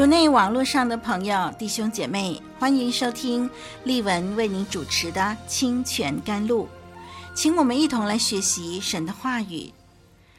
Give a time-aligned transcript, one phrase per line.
[0.00, 3.50] 主内网络上的朋友、弟兄姐妹，欢迎收听
[3.84, 6.64] 丽文为您主持的《清泉甘露》，
[7.34, 9.70] 请我们一同来学习神的话语。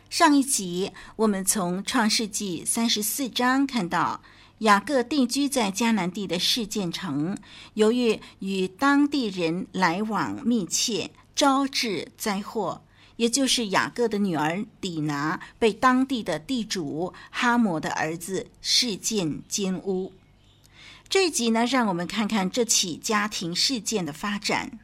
[0.09, 4.21] 上一集我们从创世纪三十四章看到，
[4.57, 7.37] 雅各定居在迦南地的示剑城，
[7.75, 12.81] 由于与当地人来往密切，招致灾祸。
[13.21, 20.11] 也就是雅各的女儿底拿被当地的地主哈摩的儿子示剑奸污。
[21.07, 24.79] 这一集呢，让我们看看这起家庭事件的发展。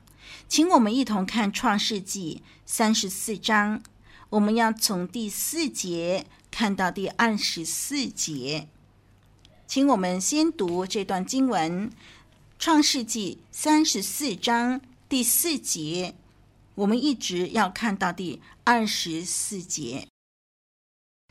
[0.48, 3.82] 请我们一同看《创世纪》三十四章，
[4.30, 8.68] 我们要从第四节看到第二十四节。
[9.66, 11.90] 请我们先读这段经文，
[12.60, 14.80] 《创世纪》三十四章
[15.10, 16.14] 第四节。
[16.78, 20.08] 我们一直要看到第二十四节。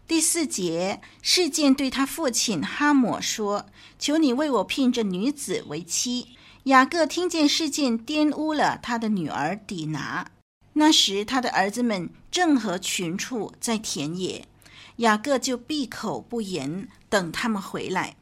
[0.08, 3.66] 第四节，示剑对他父亲哈姆说
[3.98, 10.28] ：“求你为我聘这女子为妻。”雅各听见示剑玷污了他的女儿底拿。
[10.72, 14.48] 那时他的儿子们正和群畜在田野，
[14.96, 18.16] 雅各就闭口不言，等他们回来。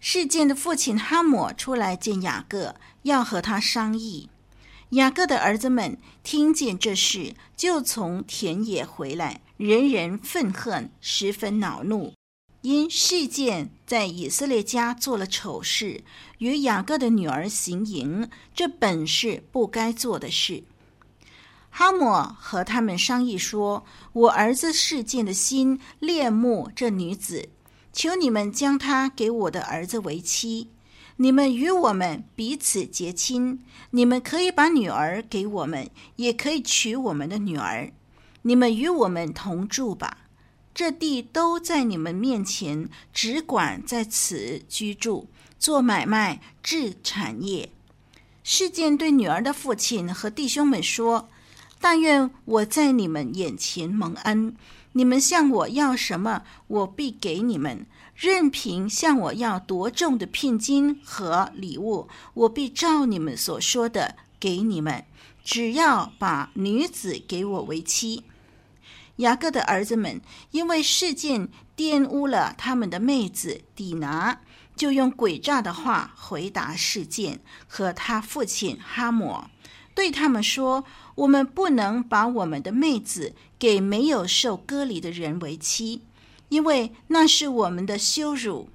[0.00, 4.30] 示剑的父亲哈姆出来见雅各，要和他商议。
[4.90, 12.14] 雅各的儿子们听见这事，就从田野回来，人人愤恨，十分恼怒，
[12.60, 16.04] 因事件在以色列家做了丑事，
[16.38, 20.62] 与雅各的女儿行淫，这本是不该做的事。
[21.68, 27.48] 哈抹和他们商议说：“我儿子事件的心恋慕这女子，
[27.92, 30.70] 求你们将她给我的儿子为妻。”
[31.18, 33.60] 你们与我们彼此结亲，
[33.90, 37.90] 你们可以把女儿给我们，也可以娶我们的女儿。
[38.42, 40.18] 你们与我们同住吧，
[40.74, 45.28] 这地都在你们面前，只管在此居住，
[45.58, 47.70] 做买卖，置产业。
[48.44, 51.28] 事件对女儿的父亲和弟兄们说
[51.80, 54.54] ：“但愿我在你们眼前蒙恩，
[54.96, 57.86] 你们向我要什么，我必给你们。”
[58.16, 65.04] 任凭向我要多重的聘金和礼物，我必照你们所说的给你们。
[65.44, 68.24] 只要把女子给我为妻。
[69.16, 74.40] 雅各的儿子们因为事件玷污了他们的妹子底拿，
[74.74, 79.44] 就用诡诈的话回答事件和他父亲哈姆，
[79.94, 80.84] 对他们说
[81.16, 86.02] ：“我们不能把我们的妹子给没有受割礼的人为妻。”
[86.48, 88.68] 因为那是我们的羞辱，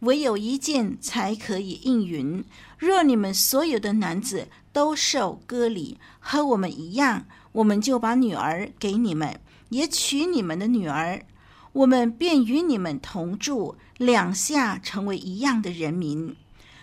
[0.00, 2.44] 唯有一件才可以应允。
[2.78, 9.40] 若你们所有的男子都受割礼，和我们一样，我们就把女儿给你们，
[9.70, 11.26] 也娶你们的女儿，
[11.72, 16.36] 我们便与你们同住，两下成为一样的人民。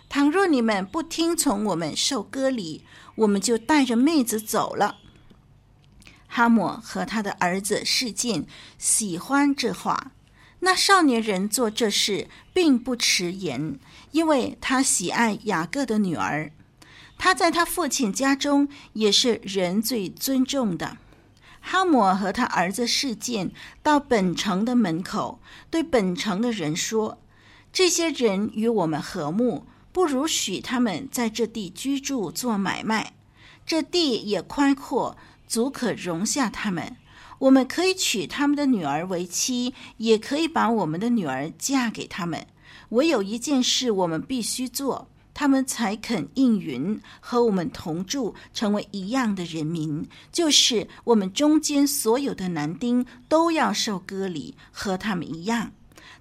[0.10, 2.84] 倘若你们不听从我们受割礼，
[3.16, 4.98] 我们就带着妹子走了。
[6.36, 8.46] 哈姆和他的儿子示进
[8.78, 10.12] 喜欢这话。
[10.60, 13.80] 那少年人做这事并不迟延，
[14.12, 16.52] 因为他喜爱雅各的女儿。
[17.18, 20.98] 他在他父亲家中也是人最尊重的。
[21.62, 25.40] 哈姆和他儿子示进到本城的门口，
[25.70, 27.18] 对本城的人说
[27.72, 33.14] ：“这些人与我们和睦，不如许他们在这地居住做买卖。
[33.66, 35.18] 这地也宽阔，
[35.48, 36.96] 足可容下他们。”
[37.38, 42.48] 我们可以娶他们的女儿为妻，也可以把我们的女儿嫁给他们。
[42.90, 50.08] 唯有一件事我们必须做，他们才肯应允和我们同住，成为一样的人民。
[50.32, 55.74] 就是我们中间所有的男丁都要受割礼，和他们一样。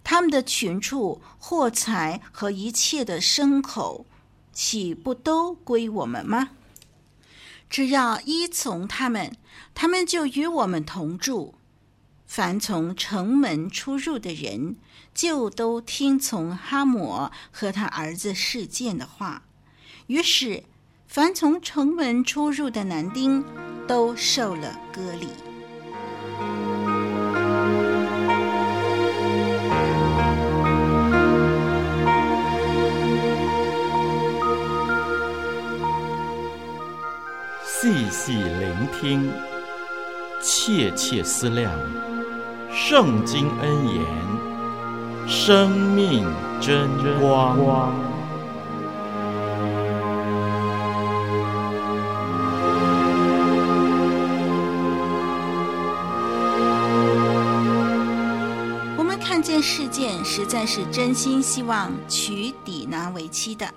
[0.03, 4.05] 他们的群畜、货财和一切的牲口，
[4.53, 6.51] 岂不都归我们吗？
[7.69, 9.37] 只要依从他们，
[9.75, 11.55] 他们就与我们同住。
[12.27, 14.77] 凡从城门出入的人，
[15.15, 19.45] 就都听从哈姆和他儿子事件的话。
[20.07, 20.65] 于是，
[21.07, 23.45] 凡从城门出入的男丁，
[23.87, 25.29] 都受了割礼。
[38.33, 39.31] 聆听，
[40.41, 41.71] 切切思量，
[42.73, 46.27] 圣经恩言，生命
[46.61, 46.89] 真
[47.21, 47.59] 光。
[58.97, 63.69] 我们看见事件实在是真心希望娶底拿为妻的。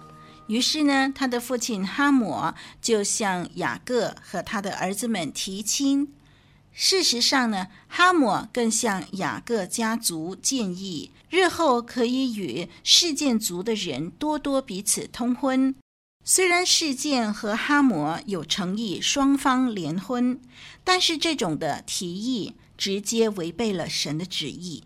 [0.48, 6.14] 于是呢，他的父亲哈姆就向雅各和他的儿子们提亲。
[6.72, 15.76] 事实上呢，哈姆更向雅各家族建议，日后可以与示剑族的人多多彼此通婚。
[16.24, 20.40] 虽然事件和哈姆有诚意双方联婚，
[20.84, 24.84] 但是这种的提议直接违背了神的旨意。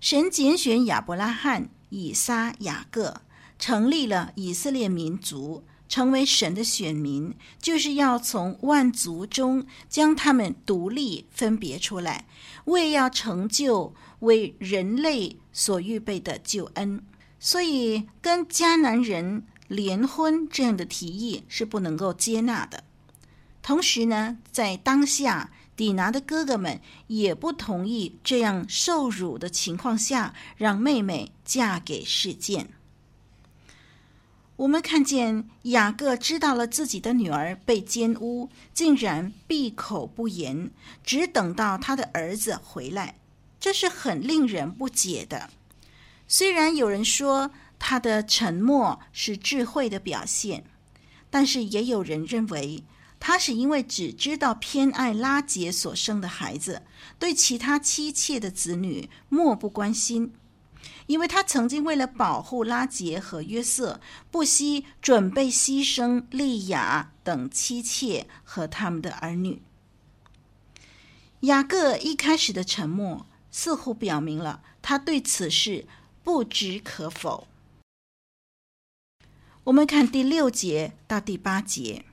[0.00, 3.22] 神拣选亚伯拉罕、以撒、雅各。
[3.60, 12.26] 成立了以色列民族，成为神的选民，就是要从万族中将他们独立分别出来，
[12.64, 17.04] 为要成就为人类所预备的救恩。
[17.38, 22.84] 所以，跟迦南人联婚这样的提议是不能够接纳的。
[23.62, 32.70] 同时呢，在当下，底拿的哥哥们也不同意这样受辱的情况下，让妹妹嫁给示剑。
[34.60, 40.70] 我们看见雅各知道了自己的女儿被奸污，竟然闭口不言，
[41.02, 43.14] 只等到他的儿子回来，
[43.58, 45.48] 这是很令人不解的。
[46.28, 50.64] 虽然有人说他的沉默是智慧的表现，
[51.30, 52.84] 但是也有人认为
[53.18, 56.82] 他是因为只知道偏爱拉结所生的孩子，
[57.18, 60.34] 对其他妻妾的子女漠不关心。
[61.10, 69.60] 因为他曾经为了保护拉杰和约瑟，不惜准备牺牲利亚等妻妾和他们的儿女。
[71.40, 75.88] 雅各一开始的沉默，似乎表明了他对此事
[76.22, 77.48] 不知可否。
[79.64, 82.04] 我们看第六节到第八节，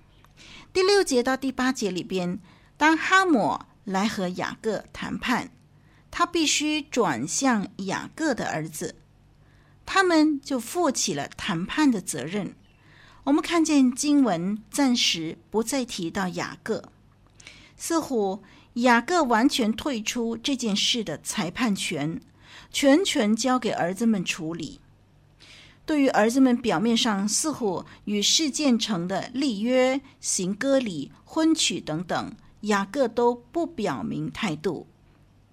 [0.74, 2.40] 第六节到第八节里边，
[2.78, 5.52] 当哈抹来和雅各谈判。
[6.18, 8.96] 他必须转向雅各的儿子，
[9.86, 12.56] 他们就负起了谈判的责任。
[13.26, 16.92] 我们看见经文暂时不再提到雅各，
[17.76, 18.42] 似乎
[18.74, 22.20] 雅各完全退出这件事的裁判权，
[22.72, 24.80] 全权交给儿子们处理。
[25.86, 34.88] 对于儿子们表面上似乎与事件成的立约、行割礼、婚娶等等，雅各都不表明态度。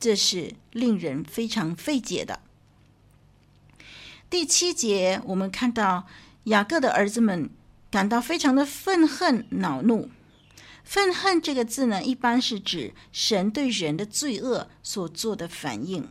[0.05, 2.41] 这是令人非常费解的。
[4.29, 6.06] 第七节，我们看到
[6.43, 7.49] 雅各的儿子们
[7.91, 10.11] 感到非常的愤恨、恼怒。
[10.85, 16.06] 愤恨这个字呢，一般是指神对人的罪恶所做的反应。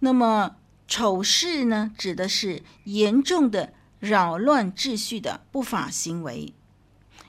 [0.00, 0.56] 那么
[0.88, 6.52] 丑事呢，指的是严重的扰乱秩序的不法行为，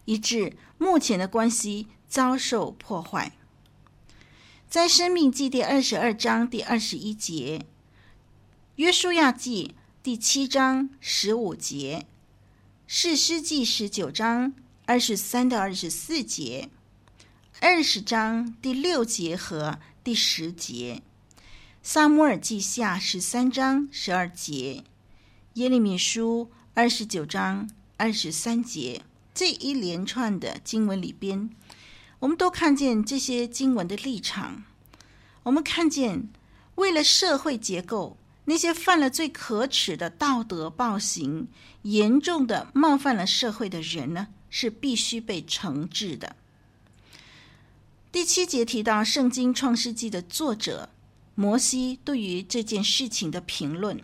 [0.06, 3.34] 以致目前的关系遭受破坏。
[4.70, 7.60] 在《生命记》第二十二章第二十一节，
[8.76, 12.06] 《约书亚记》第七章十五节，
[12.86, 14.54] 《士师记》十九章
[14.86, 16.68] 二十三到二十四节，
[17.62, 21.02] 二十章第六节和第十节，
[21.82, 24.84] 《撒母耳记下》十三章十二节，
[25.54, 29.02] 《耶利米书》二十九章二十三节，
[29.34, 31.50] 这一连串的经文里边。
[32.20, 34.64] 我们都看见这些经文的立场。
[35.44, 36.30] 我们看见，
[36.76, 41.48] 为了社会结构，那些犯了最可耻的道德暴行、
[41.84, 46.36] 严重的冒犯了社会的人呢，是必须被惩治的。
[48.12, 50.90] 第七节提到《圣经创世纪》的作者
[51.36, 54.02] 摩西对于这件事情的评论，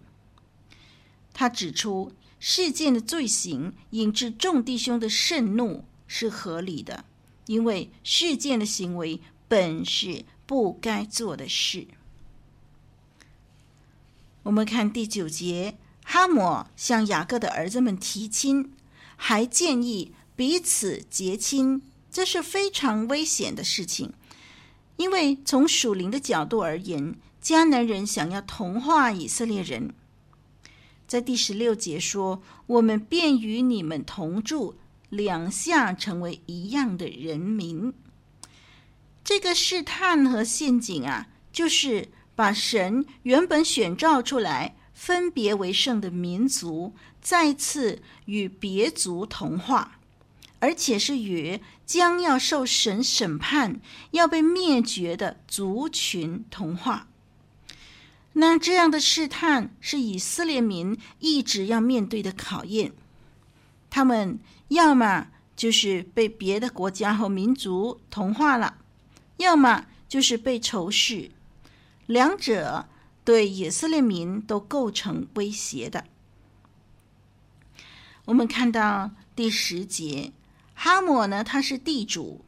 [1.34, 7.06] 他指出，事件的罪行引致众弟兄的盛怒是合理的。
[7.46, 11.88] 因为事件的行为本是不该做的事。
[14.44, 18.74] 我们看第九节，哈抹向雅各的儿子们提亲，
[19.16, 21.82] 还建议彼此结亲，
[22.12, 24.14] 这是非常危险的事情。
[24.98, 29.94] 因为从属灵的角度而言，迦南人想要同化以色列人。
[31.08, 34.76] 在第十六节说：“我们便与你们同住。”
[35.14, 37.94] 两下成为一样的人民，
[39.24, 50.00] 这个试探和陷阱啊，就是把神原本选召出来、分别为圣的民族，再次与别族同化，
[50.60, 53.80] 而且是与将要受神审判、
[54.12, 57.08] 要被灭绝的族群同化。
[58.34, 62.92] 那这样的试探是以色列民一直要面对的考验。
[63.96, 68.78] 他们要么就是被别的国家和民族同化了，
[69.38, 71.30] 要么就是被仇视，
[72.08, 72.88] 两者
[73.24, 76.06] 对以色列民都构成威胁的。
[78.26, 80.34] 我们看到第十节。
[80.74, 82.44] 哈抹呢，他是地主，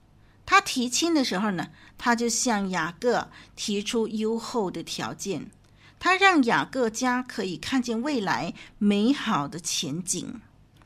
[0.48, 5.52] 他提亲的时候呢，他就向雅各提出优厚的条件，
[6.00, 10.42] 他让雅各家可以看见未来美好的前景。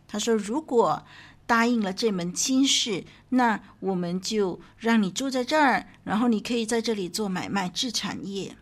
[0.10, 1.06] 他说：“如果
[1.46, 8.58] 答应了这门亲事，那我们就让你住在这儿，然后你可以在这里做买卖、置产业。”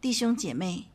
[0.00, 0.86] 弟兄姐妹，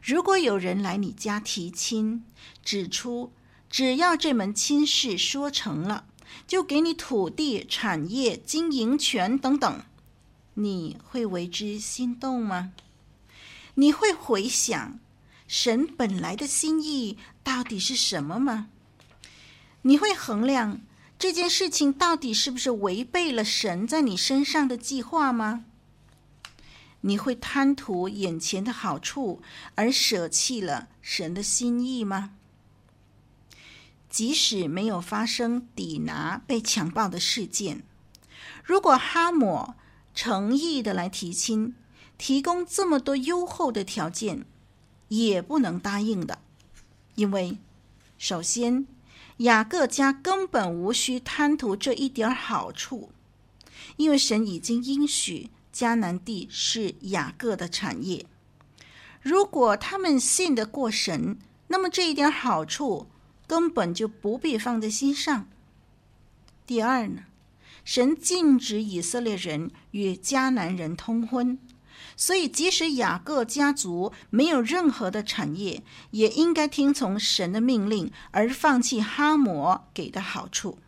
[0.00, 2.24] 如果有人来你家提亲，
[2.64, 3.32] 指出，
[3.68, 6.06] 只要这门亲事说成了，
[6.46, 9.82] 就给你土地、产业、经营权等等，
[10.54, 12.72] 你会为之心动吗？
[13.74, 15.00] 你会回想
[15.46, 18.68] 神本来的心意到底是什么吗？
[19.82, 20.80] 你会衡量
[21.18, 25.64] 这件事情到底是不是违背了神在你身上的计划吗？
[27.02, 29.42] 你会贪图眼前的好处
[29.74, 32.30] 而舍弃了神的心意吗？
[34.08, 37.82] 即使没有发生底拿被强暴的事件，
[38.64, 39.74] 如果哈姆
[40.14, 41.74] 诚意的来提亲，
[42.16, 44.46] 提供这么多优厚的条件，
[45.08, 46.38] 也不能答应的，
[47.14, 47.58] 因为
[48.18, 48.86] 首先
[49.38, 53.10] 雅各家根本无需贪图这一点好处，
[53.96, 58.26] 因为神已经应许迦南地是雅各的产业。
[59.22, 63.08] 如果他们信得过神，那么这一点好处。
[63.46, 65.46] 根本就不必放在心上。
[66.66, 67.24] 第二呢，
[67.84, 71.58] 神禁止以色列人与迦南人通婚，
[72.16, 80.78] 所以即使雅各家族没有任何的产业，也应该听从神的命令而放弃哈摩给的好处。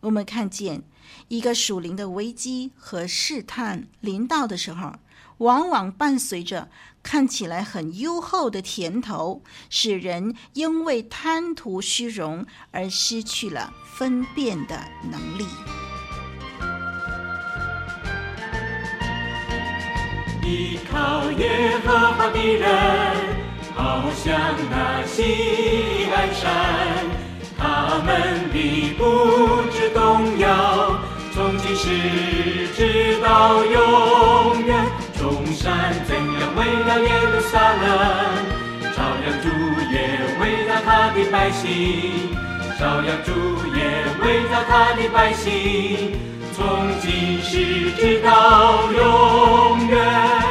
[0.00, 0.84] 我们看见
[1.26, 4.94] 一个属灵的危机和试探临到的时候，
[5.38, 6.70] 往往伴随着
[7.02, 15.46] 看起来很优厚的甜头，使人因为贪图虚荣而失去了分辨的能力。
[20.48, 22.64] 依靠耶和华的人，
[23.76, 24.34] 好像
[24.70, 26.48] 那锡安山，
[27.58, 29.04] 他们必不
[29.70, 30.98] 致动摇，
[31.34, 31.86] 从今时
[32.74, 34.74] 直到永远。
[35.18, 37.86] 众山怎样围绕耶路撒冷，
[38.96, 39.46] 照样主
[39.92, 39.94] 也
[40.40, 42.30] 围绕他的百姓，
[42.78, 43.32] 照样主
[43.76, 43.80] 也
[44.24, 46.16] 围绕他的百姓，
[46.58, 49.96] 从今时直到永远。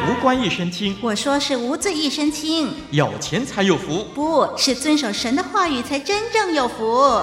[0.08, 2.70] 无官一身轻，我说是无罪一身轻。
[2.92, 7.22] 有钱才有福，不是遵守神的话语才真正有福。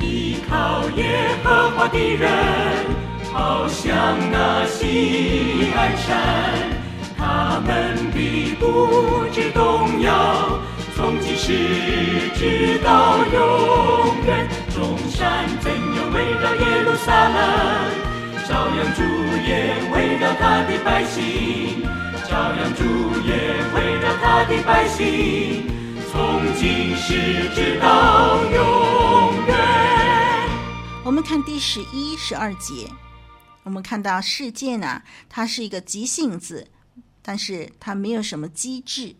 [0.00, 2.30] 依靠耶和华的人。
[3.32, 6.54] 好像那锡安山，
[7.18, 10.60] 他们必不致动摇，
[10.94, 11.52] 从今时
[12.36, 14.48] 直到永远。
[14.72, 17.36] 众山怎样围绕耶路撒冷，
[18.48, 19.02] 照样主
[19.46, 21.82] 也围绕他的百姓，
[22.26, 22.82] 照样主
[23.20, 25.70] 也围绕他的百姓，
[26.10, 29.54] 从今时直到永远。
[31.04, 32.88] 我们看第十一、十二节。
[33.64, 36.68] 我们看到世界呢，他是一个急性子，
[37.20, 39.16] 但是他没有什么机智，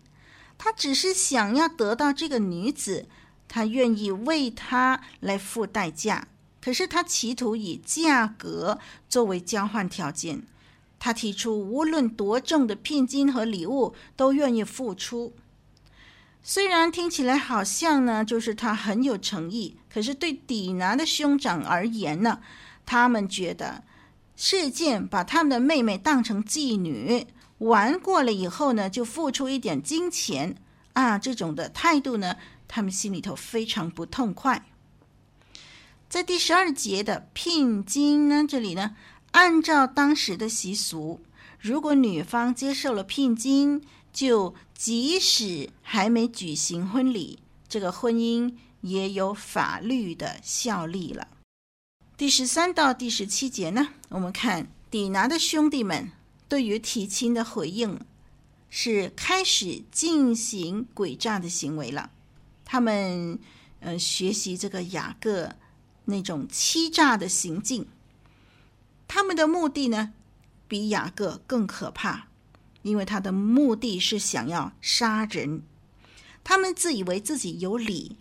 [0.57, 3.07] 他只是想要得到这个女子，
[3.49, 6.29] 他愿意为她来付代价，
[6.67, 10.43] 可是他企图以价格作为交换条件，
[10.99, 15.33] 他提出无论多重的聘金和礼物都愿意付出。
[16.43, 22.41] 虽然听起来好像呢，就是他很有诚意，可是对底拿的兄长而言呢，
[22.85, 23.85] 他们觉得。
[24.35, 30.57] 事件把他们的妹妹当成妓女，玩过了以后呢，就付出一点金钱
[30.95, 32.35] 啊，这种的态度呢，
[32.67, 34.67] 他们心里头非常不痛快。
[36.17, 38.97] 在第十二节的聘金呢，这里呢，
[39.33, 41.21] 按照当时的习俗，
[41.61, 43.83] 如果女方接受了聘金，
[44.15, 51.29] 就即使还没举行婚礼，这个婚姻也有法律的效力了。
[52.17, 56.11] 第十三到第十七节呢，我们看底拿的兄弟们
[56.49, 58.01] 对于提亲的回应
[58.71, 62.11] 是开始进行诡诈的行为了。
[62.65, 63.39] 他们
[63.81, 65.55] 呃学习这个雅各
[66.07, 67.87] 那种欺诈的行径。
[69.07, 70.13] 他们的目的呢，
[70.67, 72.27] 比雅各更可怕，
[72.83, 75.63] 因为他的目的是想要杀人。
[76.43, 78.17] 他们自以为自己有理，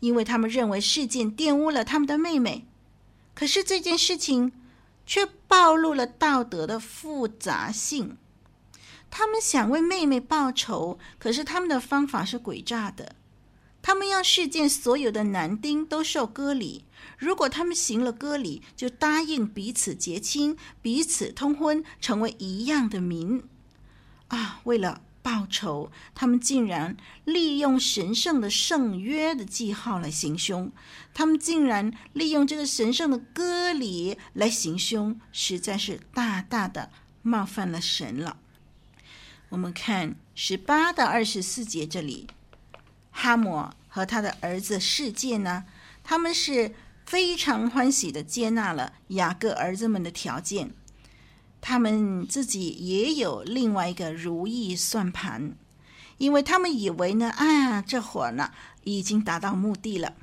[0.00, 2.66] 因为他们认为事件玷污了他们的妹妹。
[3.34, 4.52] 可是这件事情
[5.06, 8.16] 却暴露了道德的复杂性。
[9.10, 13.16] 他们想为妹妹报仇，可是他们的方法是诡诈的。
[13.82, 16.84] 他们要事件所有的男丁都受割礼，
[17.20, 23.44] 如果他们行了割礼，就答应彼此结亲、彼此通婚，成为一样的民。
[24.28, 30.72] 啊，为了报仇，他们竟然利用神圣的圣约的记号来行凶，
[31.12, 38.38] 他们竟然利用这个神圣的割礼来行凶，实在是大大的冒犯了神了。
[39.50, 42.28] 我们看十八到二十四节这里，
[43.10, 45.64] 哈抹和他的儿子世界呢，
[46.02, 46.72] 他们是
[47.10, 50.72] 非常欢喜的接纳了雅各儿子们的条件，
[51.60, 55.56] 他们自己也有另外一个如意算盘，
[56.18, 58.52] 因为他们以为呢，啊，这会儿呢
[58.84, 60.14] 已经达到目的了。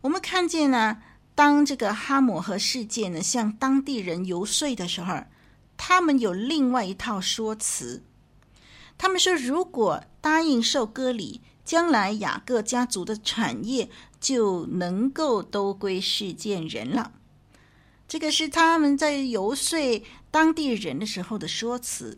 [0.00, 1.02] 我们看见呢，
[1.34, 5.24] 当这个哈姆和世界呢向当地人游说的时候，
[5.76, 8.02] 他们有另外一套说辞。
[8.96, 17.12] 他们说，如果答应受割礼，将来雅各家族的产业就能够都归示剑人了。
[18.08, 22.16] 这个是他们在游说当地人的时候的说辞。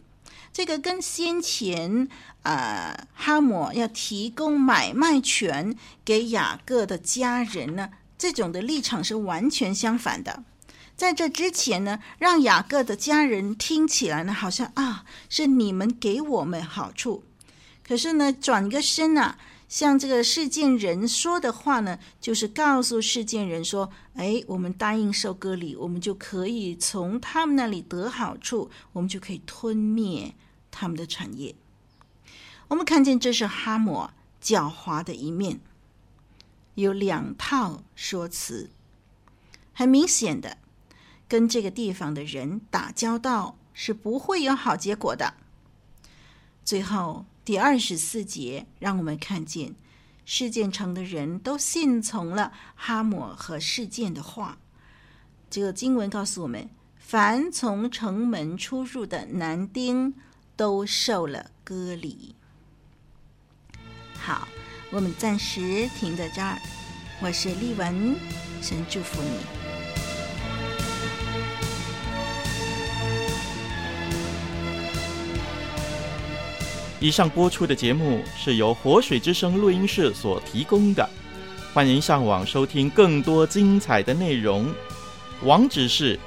[0.52, 2.08] 这个跟先前
[2.42, 10.44] 啊、哈姆要提供买卖权给雅各的家人呢，这种的立场是完全相反的。
[10.96, 17.24] 在这之前呢，让雅各的家人听起来呢，好像啊是你们给我们好处。
[17.88, 30.34] 可是呢，转个身啊，像这个事件人说的话呢，就是告诉事件人说：“哎，我们答应受割礼，我们就可以从他们那里得好处，我们就可以吞灭
[30.70, 31.54] 他们的产业。”
[32.68, 34.10] 我们看见这是哈姆
[34.42, 35.58] 狡猾的一面，
[36.74, 38.68] 有两套说辞，
[39.72, 40.58] 很明显的。
[41.26, 45.34] 跟这个地方的人打交道是不会有好结果的。
[46.64, 49.74] 最后第二十四节让我们看见，
[50.26, 54.58] 事件城的人都信从了哈抹和事件的话。
[55.48, 60.12] 这个经文告诉我们，凡从城门出入的男丁
[60.56, 62.34] 都受了割礼。
[64.18, 64.46] 好，
[64.90, 66.58] 我们暂时停在这儿。
[67.22, 68.14] 我是丽文，
[68.60, 69.57] 神祝福你。
[77.00, 81.08] 以上播出的节目是由活水之声录音室所提供的，
[81.72, 84.74] 欢迎上网收听更多精彩的内容，
[85.42, 86.18] 网址是